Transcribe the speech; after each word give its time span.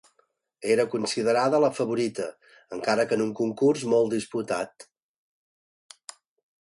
Era 0.75 0.85
considerada 0.93 1.59
la 1.63 1.69
favorita, 1.81 2.25
encara 2.79 3.07
que 3.11 3.19
en 3.19 3.25
un 3.29 3.35
concurs 3.43 3.87
molt 3.93 4.13
disputat. 4.17 4.89